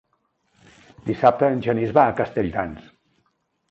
[1.11, 2.93] Dissabte en Genís va a Castelldans.